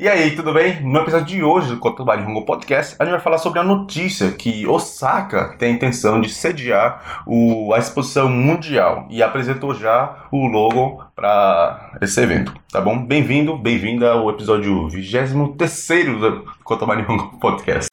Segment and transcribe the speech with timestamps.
[0.00, 0.80] E aí, tudo bem?
[0.80, 4.30] No episódio de hoje do Kotoba Nihongo Podcast, a gente vai falar sobre a notícia
[4.30, 10.46] que Osaka tem a intenção de sediar o, a exposição mundial e apresentou já o
[10.46, 13.04] logo para esse evento, tá bom?
[13.04, 17.88] Bem-vindo, bem-vinda ao episódio 23 do Kotoba Nihongo Podcast.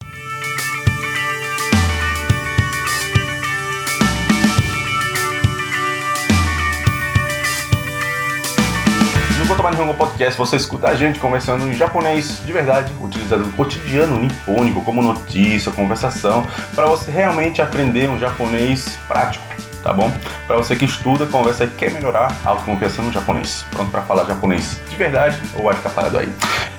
[9.76, 14.82] Nihongo Podcast você escuta a gente conversando em japonês de verdade, utilizando o cotidiano nipônico
[14.82, 19.44] como notícia, conversação, para você realmente aprender um japonês prático,
[19.82, 20.10] tá bom?
[20.46, 23.66] Para você que estuda, conversa e quer melhorar a autoconfiança no japonês.
[23.70, 26.32] Pronto para falar japonês de verdade ou vai ficar parado aí?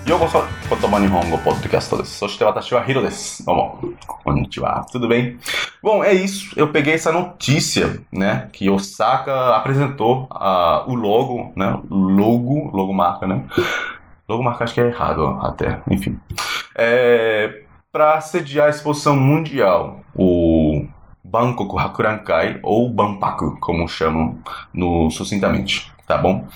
[0.07, 2.19] ようこそ、言葉日本語ポッドキャストです。
[2.19, 3.45] そして私はヒロです。
[3.47, 4.87] どうも、こんにちは。
[4.93, 5.39] Tudo bem?
[5.83, 6.53] Bom, é isso.
[6.57, 8.49] Eu peguei essa notícia, né?
[8.53, 11.81] Que Osaka apresentou ah, o logo, né?
[11.89, 13.45] Logo, logomarca, né?
[14.29, 16.19] Logomarca acho que é errado ó, até, enfim.
[16.77, 20.87] É, para sediar a exposição mundial, o
[21.25, 24.39] Bangkok Hakurankai, ou Banpaku, como chamam
[24.75, 26.47] no sucintamente, tá bom?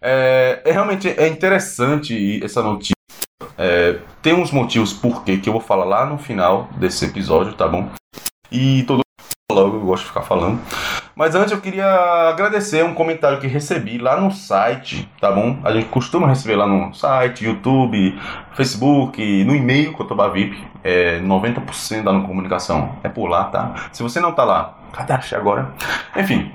[0.00, 2.91] É, é realmente é interessante essa notícia.
[3.57, 7.67] é, tem uns motivos por que eu vou falar lá no final desse episódio, tá
[7.67, 7.89] bom?
[8.51, 9.03] E todo
[9.51, 10.59] logo eu gosto de ficar falando.
[11.15, 11.85] Mas antes eu queria
[12.29, 15.59] agradecer um comentário que recebi lá no site, tá bom?
[15.63, 18.19] A gente costuma receber lá no site, YouTube,
[18.53, 20.57] Facebook, no e-mail Cotoba VIP.
[20.83, 23.89] É 90% da comunicação é por lá, tá?
[23.91, 25.73] Se você não tá lá, cadastre agora.
[26.15, 26.51] Enfim,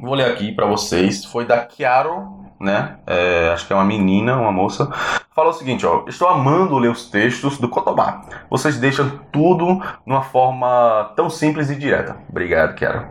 [0.00, 1.24] vou ler aqui para vocês.
[1.24, 2.96] Foi da Chiaro né?
[3.06, 4.90] É, acho que é uma menina, uma moça.
[5.34, 6.04] Fala o seguinte, ó.
[6.06, 8.22] Estou amando ler os textos do Kotobá.
[8.48, 12.16] Vocês deixam tudo numa forma tão simples e direta.
[12.28, 13.10] Obrigado, Kiara.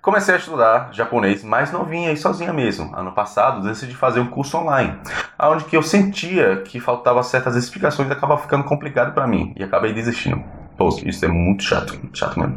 [0.00, 2.90] Comecei a estudar japonês mais novinha e sozinha mesmo.
[2.96, 4.98] Ano passado decidi fazer um curso online,
[5.38, 9.62] onde que eu sentia que faltava certas explicações e acabava ficando complicado para mim e
[9.62, 10.42] acabei desistindo.
[10.78, 12.56] Pô, isso é muito chato, chato mesmo.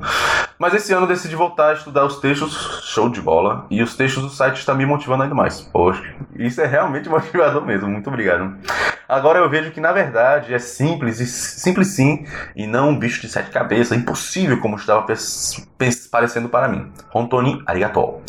[0.59, 3.95] Mas esse ano eu decidi voltar a estudar os textos, show de bola, e os
[3.95, 5.61] textos do site estão me motivando ainda mais.
[5.61, 6.03] Poxa,
[6.35, 8.55] isso é realmente motivador mesmo, muito obrigado.
[9.09, 12.23] Agora eu vejo que na verdade é simples, e simples sim,
[12.55, 15.03] e não um bicho de sete cabeças, impossível como estava
[16.11, 16.91] parecendo para mim.
[17.11, 18.21] Hontoni arigatou.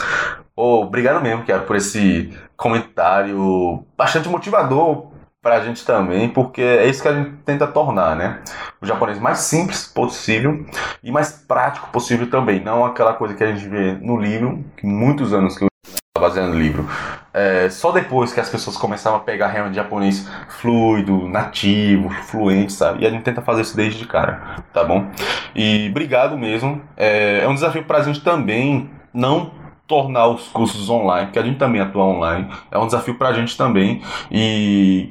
[0.56, 5.11] Oh, obrigado mesmo, Kiara, por esse comentário bastante motivador
[5.42, 8.38] pra gente também, porque é isso que a gente tenta tornar, né?
[8.80, 10.64] O japonês mais simples possível
[11.02, 12.60] e mais prático possível também.
[12.60, 16.28] Não aquela coisa que a gente vê no livro, que muitos anos que eu estava
[16.28, 16.88] baseando no livro.
[17.34, 23.02] É, só depois que as pessoas começavam a pegar realmente japonês fluido, nativo, fluente, sabe?
[23.02, 25.10] E a gente tenta fazer isso desde de cara, tá bom?
[25.56, 26.80] E obrigado mesmo.
[26.96, 31.58] É, é um desafio pra gente também não tornar os cursos online, porque a gente
[31.58, 34.00] também atua online, é um desafio para a gente também.
[34.30, 35.10] E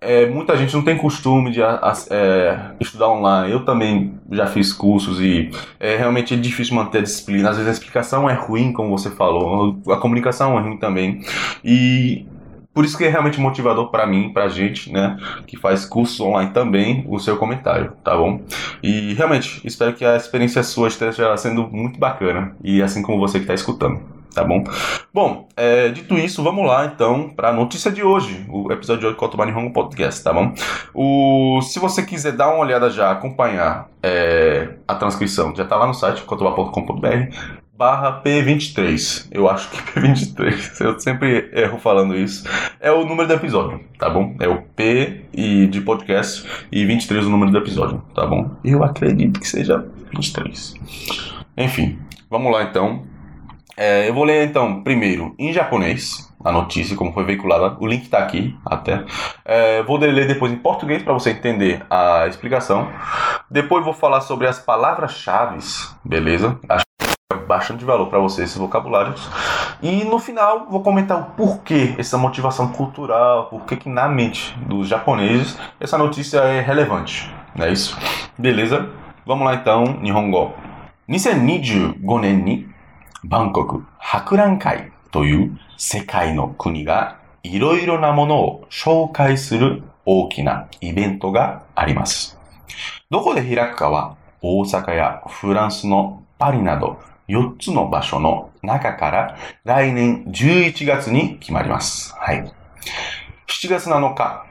[0.00, 3.52] é, muita gente não tem costume de é, estudar online.
[3.52, 7.50] Eu também já fiz cursos e é realmente é difícil manter a disciplina.
[7.50, 11.20] Às vezes a explicação é ruim, como você falou, a comunicação é ruim também.
[11.64, 12.26] E
[12.78, 15.16] por isso que é realmente motivador para mim, pra gente, né,
[15.48, 18.40] que faz cursos online também, o seu comentário, tá bom?
[18.80, 23.40] E realmente, espero que a experiência sua esteja sendo muito bacana, e assim como você
[23.40, 24.00] que está escutando,
[24.32, 24.62] tá bom?
[25.12, 29.06] Bom, é, dito isso, vamos lá então para a notícia de hoje, o episódio de
[29.06, 30.54] hoje do Kotoba Nihongo Podcast, tá bom?
[30.94, 35.88] O, se você quiser dar uma olhada já, acompanhar é, a transcrição, já tá lá
[35.88, 39.28] no site kotoba.com.br barra P23.
[39.30, 40.80] Eu acho que P23.
[40.84, 42.44] Eu sempre erro falando isso.
[42.80, 44.34] É o número do episódio, tá bom?
[44.40, 48.50] É o P e de podcast e 23 o número do episódio, tá bom?
[48.64, 50.74] Eu acredito que seja 23.
[51.56, 53.04] Enfim, vamos lá então.
[53.76, 57.76] É, eu vou ler então primeiro em japonês a notícia, como foi veiculada.
[57.78, 59.04] O link está aqui até.
[59.44, 62.88] É, vou ler depois em português para você entender a explicação.
[63.48, 65.58] Depois vou falar sobre as palavras-chave,
[66.04, 66.58] beleza?
[67.48, 69.28] Bastante valor para você esses vocabulários.
[69.82, 74.86] E no final vou comentar o porquê essa motivação cultural, porquê que na mente dos
[74.86, 77.28] japoneses essa notícia é relevante.
[77.56, 77.98] Não é isso?
[78.38, 78.88] Beleza?
[79.26, 80.52] Vamos lá então, Nihongo.
[81.08, 82.68] 2025年に
[83.24, 92.38] バンコク博覧会という世界の国がいろいろなものを紹介する大きなイベントがあります。
[93.10, 96.98] どこで開くかは大阪やフランスのパリなど
[97.28, 102.14] 4つの場所の中から来年11月に決まります。
[102.16, 102.52] はい。
[103.46, 104.46] 7月7日、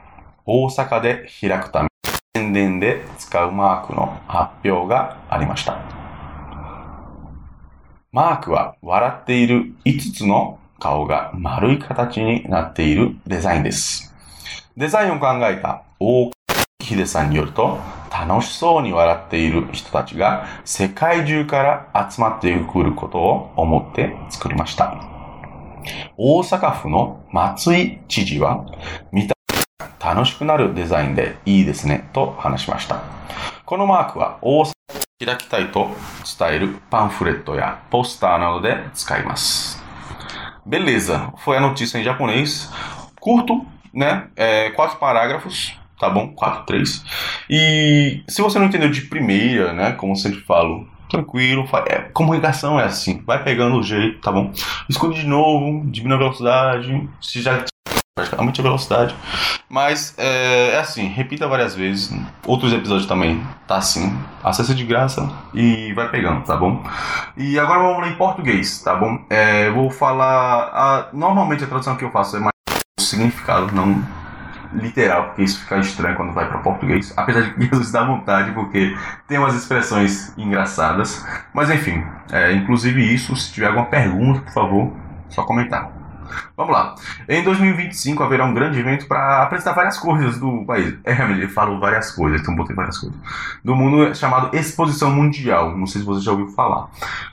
[0.46, 1.88] 大阪で開くため、
[2.36, 5.78] 宣伝で使うマークの発表がありました。
[8.12, 14.14] マークは笑っている5つの顔が丸い形になっているデザインです。
[14.76, 16.30] デザインを考えた大
[16.80, 17.78] 秀さんによると、
[18.26, 24.96] 楽しそうに笑っている人たちが世界中から集まってくることを思って作りました。
[26.16, 28.66] 大阪府の松井知事は、
[29.12, 29.34] 見た
[30.00, 33.02] 楽しくなるデザインでいいですねと話しました。
[33.64, 34.72] このマークは大阪を
[35.24, 35.90] 開きたいと
[36.38, 39.82] 伝えるパンフレットやポスターなどで使います。
[40.66, 42.70] Beleza, foi a notícia em japonês.
[43.20, 44.28] Curto, né?
[44.36, 46.28] É, quatro parágrafos, tá bom?
[46.28, 47.04] Quatro, três.
[47.48, 49.92] E se você não entendeu de primeira, né?
[49.92, 51.66] Como eu sempre falo, tranquilo.
[51.86, 54.52] É, comunicação é assim, vai pegando o jeito, tá bom?
[54.88, 57.08] Escute de novo, diminui a velocidade.
[57.20, 57.64] Se já
[58.14, 59.14] praticamente a velocidade.
[59.70, 62.12] Mas é, é assim, repita várias vezes.
[62.44, 64.12] Outros episódios também tá assim.
[64.42, 66.82] Acesse de graça e vai pegando, tá bom?
[67.36, 69.18] E agora vamos lá em português, tá bom?
[69.30, 70.70] É, vou falar.
[70.72, 72.52] a- normalmente a tradução que eu faço é mais
[72.98, 74.04] significado, não
[74.72, 77.12] literal, porque isso fica estranho quando vai para português.
[77.16, 81.24] Apesar de que às dá vontade, porque tem umas expressões engraçadas.
[81.52, 84.92] Mas enfim, é, inclusive isso, se tiver alguma pergunta, por favor,
[85.28, 85.98] só comentar.
[86.56, 86.94] Vamos lá.
[87.28, 90.94] Em 2025 haverá um grande evento para apresentar várias coisas do país.
[91.04, 93.18] É, ele falou várias coisas, então botei várias coisas.
[93.64, 95.76] Do mundo chamado Exposição Mundial.
[95.76, 96.88] Não sei se você já ouviu falar.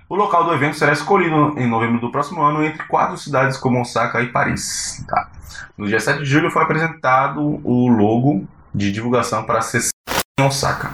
[0.07, 3.81] O local do evento será escolhido em novembro do próximo ano entre quatro cidades como
[3.81, 5.03] Osaka e Paris.
[5.07, 5.29] Tá.
[5.77, 9.91] No dia 7 de julho foi apresentado o logo de divulgação para a sessão
[10.39, 10.91] em Osaka.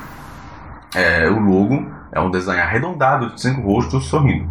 [0.94, 4.50] É, o logo é um design arredondado de cinco rostos sorrindo.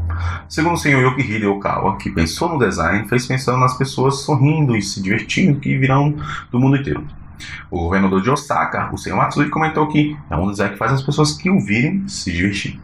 [0.48, 4.82] Segundo o senhor Yokihide Okawa, que pensou no design, fez pensando nas pessoas sorrindo e
[4.82, 6.14] se divertindo que virão
[6.50, 7.06] do mundo inteiro.
[7.70, 11.02] O governador de Osaka, o senhor Matsui, comentou que é um design que faz as
[11.02, 12.80] pessoas que o virem se divertir.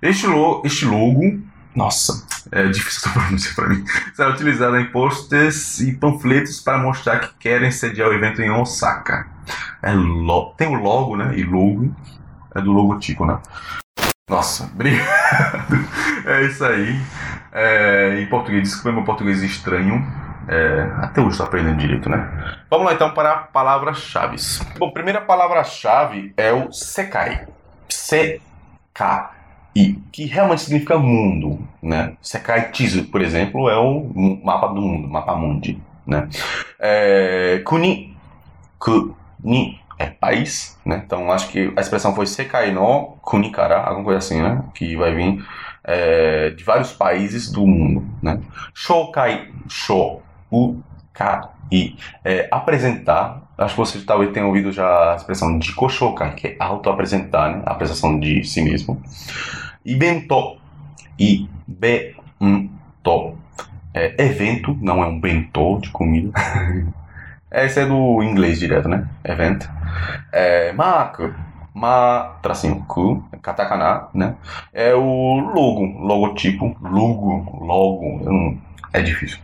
[0.00, 0.26] Este,
[0.64, 1.40] este logo,
[1.76, 3.84] nossa, é difícil essa pronúncia para mim,
[4.14, 9.28] será utilizado em posters e panfletos para mostrar que querem sediar o evento em Osaka.
[9.82, 11.36] É lo tem o logo, né?
[11.36, 11.94] E logo
[12.54, 13.38] é do logotipo, né?
[14.28, 15.06] Nossa, obrigado.
[16.26, 17.00] É isso aí.
[17.52, 20.04] É, em português, desculpa meu português estranho.
[20.48, 22.56] É, até hoje estou aprendendo direito, né?
[22.68, 24.36] Vamos lá então para palavras-chave.
[24.76, 27.46] Bom, primeira palavra-chave é o Sekai.
[29.76, 32.16] C-K-I, que realmente significa mundo, né?
[32.22, 32.72] Sekai
[33.10, 36.28] por exemplo, é o mapa do mundo, mapa mundi, né?
[36.80, 38.16] É, kuni,
[38.78, 41.02] kuni é país, né?
[41.04, 44.62] Então acho que a expressão foi Sekai no Kuni Kara, alguma coisa assim, né?
[44.74, 45.44] Que vai vir
[45.84, 48.40] é, de vários países do mundo, né?
[48.74, 50.80] Shokai, show, u,
[51.12, 51.96] ka, i.
[52.24, 56.56] É, apresentar, acho que você talvez tenha ouvido já a expressão de koshokai, que é
[56.58, 57.62] auto-apresentar, né?
[57.66, 59.00] A apresentação de si mesmo.
[59.86, 60.58] Ibento,
[61.16, 63.38] i, bento.
[63.94, 66.32] É, evento, não é um bentô de comida.
[67.52, 69.08] Esse é do inglês direto, né?
[69.24, 69.64] Event.
[70.32, 71.32] É, marca,
[71.72, 74.34] ma, tracinho, ku, katakana, né?
[74.72, 78.58] É o logo, logotipo, logo, logo, não-
[78.92, 79.38] é difícil.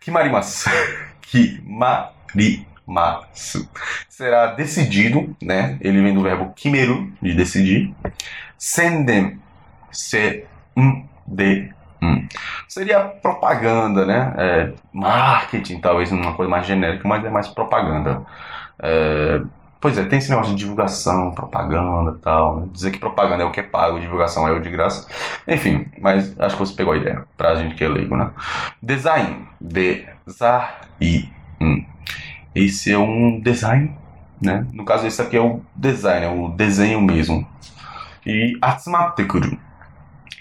[0.00, 0.68] Kimarimasu,
[2.34, 2.66] kimarimasu.
[4.08, 5.78] Será decidido, né?
[5.80, 7.94] Ele vem do verbo kimeru, de decidir.
[8.58, 9.38] Senden,
[9.96, 10.44] se,
[10.76, 11.70] um, de,
[12.02, 12.26] um.
[12.68, 14.34] Seria propaganda, né?
[14.36, 18.22] É, marketing, talvez uma coisa mais genérica, mas é mais propaganda.
[18.78, 19.40] É,
[19.80, 22.60] pois é, tem esse negócio de divulgação, propaganda e tal.
[22.60, 22.68] Né?
[22.72, 25.08] Dizer que propaganda é o que é pago, divulgação é o de graça.
[25.48, 28.30] Enfim, mas acho que você pegou a ideia, pra gente que é leigo, né?
[28.82, 29.48] Design.
[29.60, 30.66] Design.
[32.54, 33.94] Esse é um design,
[34.40, 34.66] né?
[34.72, 37.46] No caso, esse aqui é o design, é o desenho mesmo.
[38.26, 38.58] E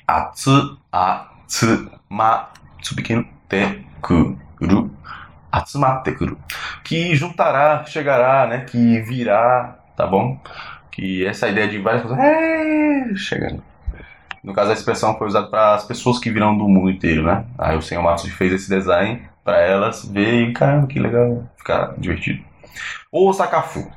[0.07, 0.77] atsumatte kuru.
[0.77, 2.49] Atsu, atsu, ma,
[2.81, 4.91] tsu pequeno, te, kuru.
[5.51, 6.37] Atsumatte kuru.
[6.83, 8.65] Que juntará, chegará, né?
[8.65, 10.39] Que virá, tá bom?
[10.91, 12.19] Que essa ideia de várias coisas.
[12.19, 13.63] É, chegando.
[14.43, 17.45] No caso, a expressão foi usada para as pessoas que virão do mundo inteiro, né?
[17.57, 22.43] Aí o senhor Matos fez esse design para elas verem, caramba, que legal, ficar divertido.
[23.11, 23.91] Osakafu.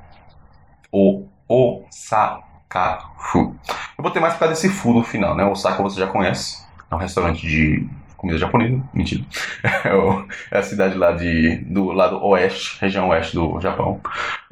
[0.90, 3.54] O Osakafu.
[3.98, 5.44] Eu botei mais por causa desse fu no final, né?
[5.44, 6.64] Osaka você já conhece.
[6.90, 7.86] É um restaurante de
[8.16, 8.80] comida japonesa.
[8.94, 9.24] Mentira.
[9.84, 14.00] É o- é a cidade lá de, do lado oeste, região oeste do Japão.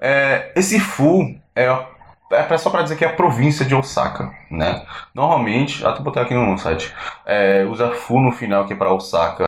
[0.01, 1.67] É, esse fu é,
[2.33, 4.85] é só para dizer que é a província de Osaka, né?
[5.15, 6.93] Normalmente, até botei aqui no site,
[7.25, 9.45] é, usa fu no final que é para Osaka.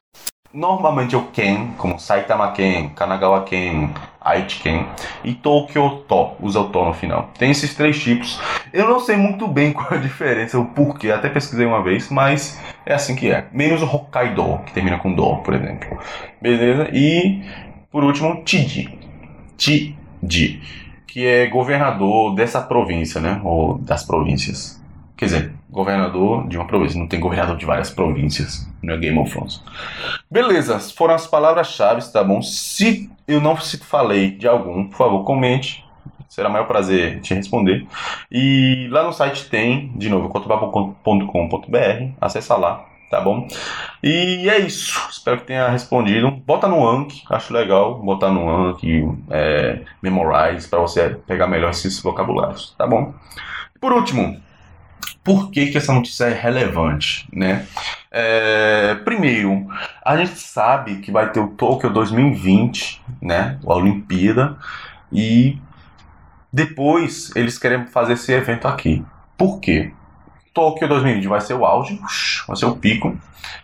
[0.53, 3.91] Normalmente é o Ken, como Saitama Ken, Kanagawa Ken,
[4.29, 4.87] Aichi Ken
[5.25, 7.31] e Tokyo To, usa o To no final.
[7.39, 8.41] Tem esses três tipos.
[8.73, 12.61] Eu não sei muito bem qual a diferença, o porquê, até pesquisei uma vez, mas
[12.85, 13.47] é assim que é.
[13.53, 15.99] Menos o Hokkaido, que termina com Do, por exemplo.
[16.41, 16.89] Beleza?
[16.93, 17.43] E,
[17.91, 18.99] por último, Chiji.
[19.57, 20.61] Chiji.
[21.07, 23.41] que é governador dessa província, né?
[23.43, 24.79] Ou das províncias.
[25.17, 27.01] Quer dizer, governador de uma província.
[27.01, 28.69] Não tem governador de várias províncias.
[28.83, 29.63] Não é Game of Thrones.
[30.31, 32.41] Beleza, foram as palavras-chave, tá bom?
[32.41, 35.85] Se eu não se falei de algum, por favor, comente.
[36.29, 37.87] Será o maior prazer te responder.
[38.31, 42.13] E lá no site tem, de novo, cotopapo.com.br.
[42.21, 43.47] Acessa lá, tá bom?
[44.03, 44.99] E é isso.
[45.11, 46.31] Espero que tenha respondido.
[46.31, 52.01] Bota no Anki, acho legal botar no Anki, é, Memorize, para você pegar melhor esses
[52.01, 53.15] vocabulários, tá bom?
[53.81, 54.41] Por último,
[55.29, 57.67] por que, que essa notícia é relevante, né?
[58.11, 59.67] É, primeiro,
[60.03, 63.59] a gente sabe que vai ter o Tokyo 2020, né?
[63.63, 64.57] A Olimpíada,
[65.13, 65.59] e
[66.51, 69.05] depois eles querem fazer esse evento aqui.
[69.37, 69.93] Por quê?
[70.55, 72.01] Tokyo 2020 vai ser o auge,
[72.47, 73.15] vai ser o pico,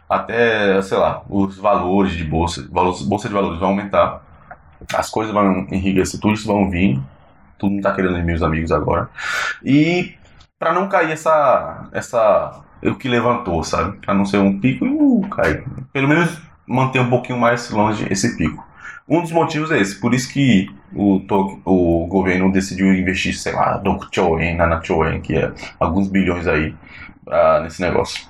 [0.06, 4.23] até, sei lá, os valores de bolsa, bolsa de valores vão aumentar,
[4.92, 7.00] as coisas vão enriquecer, tudo isso vão vir,
[7.59, 9.09] todo mundo tá querendo meus amigos agora.
[9.64, 10.14] E
[10.64, 13.99] para não cair essa essa o que levantou, sabe?
[13.99, 15.62] Para não ser um pico e uh, cair.
[15.92, 18.66] Pelo menos manter um pouquinho mais longe esse pico.
[19.06, 21.21] Um dos motivos é esse, por isso que o,
[21.66, 26.75] o governo decidiu investir, sei lá, no Choen, na Choen, que é alguns bilhões aí
[27.26, 28.26] uh, nesse negócio.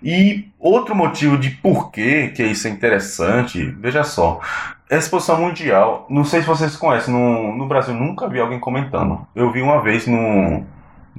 [0.00, 4.40] E outro motivo de por que isso é interessante, veja só,
[4.88, 9.26] a exposição mundial, não sei se vocês conhecem, no, no Brasil nunca vi alguém comentando.
[9.34, 10.64] Eu vi uma vez no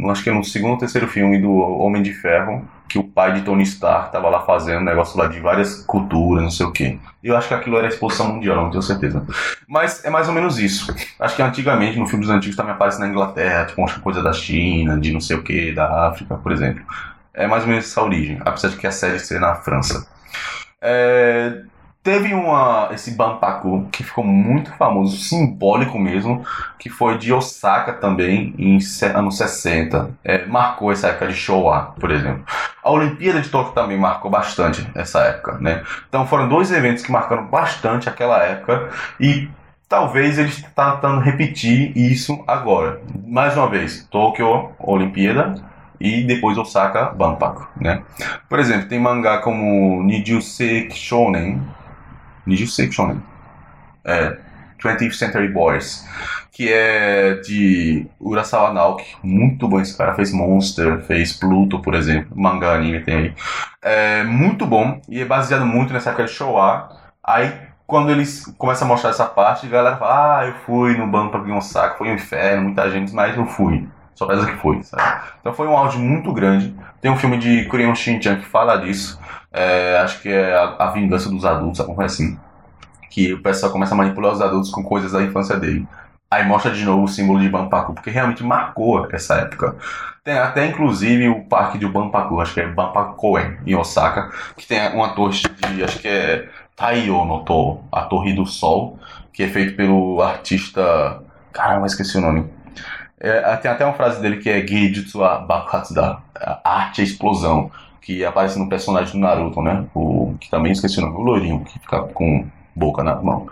[0.09, 3.33] acho que é no segundo ou terceiro filme do Homem de Ferro, que o pai
[3.33, 6.71] de Tony Stark tava lá fazendo um negócio lá de várias culturas, não sei o
[6.71, 6.99] que.
[7.23, 9.25] Eu acho que aquilo era exposição mundial, não tenho certeza.
[9.67, 10.95] Mas é mais ou menos isso.
[11.19, 14.31] Acho que antigamente, no filme dos antigos, também aparece na Inglaterra, tipo, uma coisa da
[14.31, 16.83] China, de não sei o que, da África, por exemplo.
[17.33, 20.07] É mais ou menos essa origem, apesar de que a série ser na França.
[20.81, 21.61] É,
[22.07, 26.41] Teve uma, esse Banpaku que ficou muito famoso, simbólico mesmo,
[26.79, 28.79] que foi de Osaka também, em
[29.13, 30.11] anos 60.
[30.23, 32.45] É, marcou essa época de Showa, por exemplo.
[32.81, 35.83] A Olimpíada de Tóquio também marcou bastante essa época, né?
[36.07, 38.87] Então foram dois eventos que marcaram bastante aquela época
[39.19, 39.49] e
[39.89, 43.01] talvez eles estão tentando repetir isso agora.
[43.27, 45.55] Mais uma vez, Tóquio, Olimpíada,
[45.99, 48.03] e depois Osaka Banpaku, né?
[48.47, 51.61] Por exemplo, tem mangá como Nijusei Shonen,
[52.47, 53.17] Niju Section?
[54.03, 54.37] É,
[54.81, 56.07] 20th Century Boys,
[56.51, 62.35] que é de Urasawa Naoki, muito bom esse cara, fez Monster, fez Pluto, por exemplo,
[62.35, 63.33] mangá anime tem aí.
[63.81, 66.89] É muito bom e é baseado muito nessa época de Showa.
[67.23, 67.51] Aí
[67.87, 71.31] quando eles começam a mostrar essa parte, a galera fala: Ah, eu fui no banco
[71.31, 73.87] pra um saco, foi um inferno, muita gente, mas eu fui.
[74.13, 75.03] Só parece que foi, sabe?
[75.39, 76.75] Então foi um áudio muito grande.
[77.01, 79.19] Tem um filme de Kurion Shin-chan que fala disso.
[79.51, 82.39] É, acho que é a, a, Vingança dos Adultos, alguma coisa assim.
[83.09, 85.87] Que o pessoal começa a manipular os adultos com coisas da infância dele.
[86.29, 89.75] Aí mostra de novo o símbolo de Banpaku, porque realmente marcou essa época.
[90.23, 94.93] Tem até inclusive o parque de Banpaku, acho que é Banpakoen, em Osaka, que tem
[94.93, 95.39] uma torre
[95.73, 98.99] de, acho que é Taiyo no To, a Torre do Sol,
[99.31, 101.23] que é feito pelo artista.
[101.53, 102.56] Caramba, esqueci o nome.
[103.19, 106.21] É, tem até uma frase dele que é Geijutsu Bakatsu da
[106.63, 107.71] arte e explosão
[108.01, 109.85] que aparece no personagem do Naruto, né?
[109.93, 113.49] O que também esqueci o nome, o loirinho, que fica com boca na mão.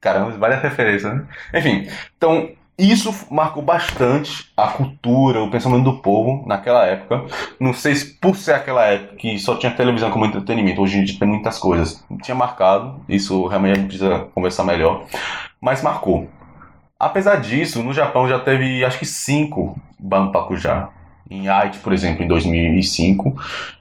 [0.00, 1.24] Caramba, várias referências, né?
[1.52, 7.24] Enfim, então isso marcou bastante a cultura, o pensamento do povo naquela época.
[7.58, 11.04] Não sei se por ser aquela época que só tinha televisão como entretenimento, hoje em
[11.04, 12.04] dia tem muitas coisas.
[12.22, 15.06] Tinha marcado, isso realmente a gente precisa conversar melhor,
[15.60, 16.28] mas marcou.
[16.98, 20.88] Apesar disso, no Japão já teve acho que cinco Banpaku já
[21.30, 23.36] em Haiti, por exemplo, em 2005,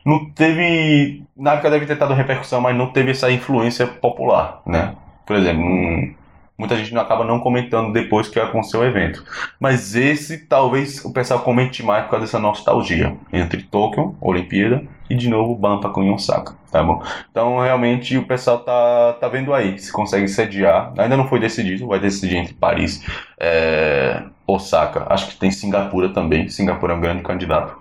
[0.06, 4.96] não teve, na época deve ter dado repercussão, mas não teve essa influência popular, né?
[5.26, 6.14] Por exemplo, um,
[6.58, 9.24] muita gente não acaba não comentando depois que aconteceu o evento.
[9.60, 15.16] Mas esse talvez o pessoal comente mais por causa dessa nostalgia entre Tóquio, Olimpíada e
[15.16, 17.02] de novo Banpaku em Osaka, tá bom?
[17.32, 20.94] Então realmente o pessoal tá, tá vendo aí se consegue sediar.
[20.98, 23.04] Ainda não foi decidido, vai decidir entre Paris,
[23.40, 26.48] é, Osaka, acho que tem Singapura também.
[26.48, 27.76] Singapura é um grande candidato.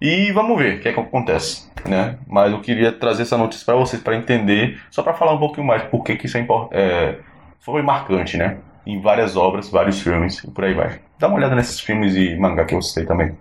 [0.00, 2.18] E vamos ver o que é que acontece, né?
[2.26, 5.66] Mas eu queria trazer essa notícia para vocês para entender, só para falar um pouquinho
[5.66, 6.76] mais por que que isso é importante.
[6.76, 7.18] É,
[7.60, 8.58] foi marcante, né?
[8.86, 11.00] Em várias obras, vários filmes e por aí vai.
[11.18, 13.34] Dá uma olhada nesses filmes e mangá que eu citei também.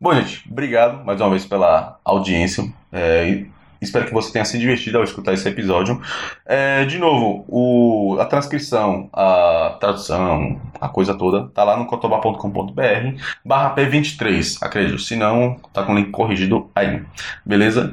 [0.00, 2.64] Bom, gente, obrigado mais uma vez pela audiência.
[2.92, 3.44] É,
[3.84, 6.00] Espero que você tenha se divertido ao escutar esse episódio.
[6.46, 13.20] É, de novo, o, a transcrição, a tradução, a coisa toda, tá lá no cotobar.com.br
[13.44, 14.98] barra P23, acredito.
[14.98, 17.02] Se não, tá com o link corrigido aí.
[17.44, 17.92] Beleza?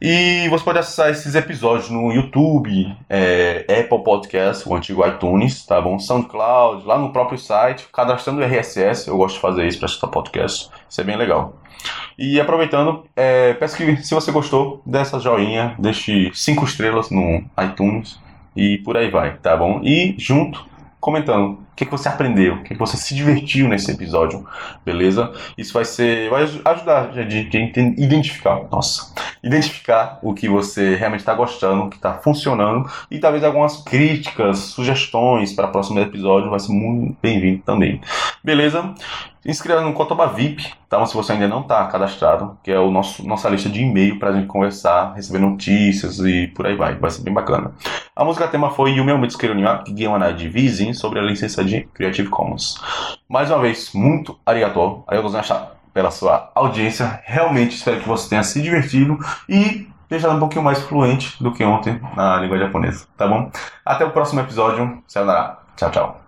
[0.00, 5.80] E você pode acessar esses episódios no YouTube, é, Apple Podcast, o antigo iTunes, tá
[5.80, 5.98] bom?
[5.98, 9.08] SoundCloud, lá no próprio site, cadastrando o RSS.
[9.08, 10.70] Eu gosto de fazer isso para escutar podcast.
[10.88, 11.56] Isso é bem legal.
[12.18, 17.44] E aproveitando, é, peço que se você gostou, dê essa joinha, deixe cinco estrelas no
[17.64, 18.18] iTunes
[18.54, 19.80] e por aí vai, tá bom?
[19.82, 20.66] E junto
[21.00, 24.46] comentando que, que você aprendeu, o que, que você se divertiu nesse episódio,
[24.84, 25.30] beleza?
[25.58, 29.12] Isso vai ser, vai ajudar a gente a identificar, nossa,
[29.44, 34.58] identificar o que você realmente está gostando, o que está funcionando e talvez algumas críticas,
[34.58, 38.00] sugestões para o próximo episódio vai ser muito bem-vindo também,
[38.42, 38.94] beleza?
[39.46, 41.06] Inscreva no Cotoba VIP, tá?
[41.06, 44.30] Se você ainda não está cadastrado, que é o nosso nossa lista de e-mail para
[44.30, 46.96] a gente conversar, receber notícias e por aí vai.
[46.96, 47.70] Vai ser bem bacana.
[48.16, 52.28] A música tema foi Yume Mitsukeru Niwa Gigamana de Vizin sobre a licença de Creative
[52.28, 52.80] Commons.
[53.28, 55.04] Mais uma vez, muito arigatou.
[55.06, 55.30] Arigatou
[55.92, 57.20] pela sua audiência.
[57.24, 59.18] Realmente espero que você tenha se divertido
[59.48, 63.50] e deixado um pouquinho mais fluente do que ontem na língua japonesa, tá bom?
[63.84, 65.02] Até o próximo episódio.
[65.06, 65.58] Sayonara.
[65.76, 66.25] Tchau, tchau.